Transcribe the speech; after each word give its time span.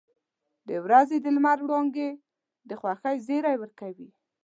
•د 0.67 0.69
ورځې 0.85 1.17
د 1.21 1.25
لمر 1.35 1.57
وړانګې 1.63 2.09
د 2.69 2.71
خوښۍ 2.79 3.17
زیری 3.27 3.55
ورکوي. 3.61 4.09